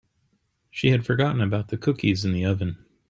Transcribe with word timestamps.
She 0.71 0.87
had 0.89 1.05
forgotten 1.05 1.41
about 1.41 1.67
the 1.67 1.77
cookies 1.77 2.25
in 2.25 2.31
the 2.33 2.43
oven. 2.43 2.83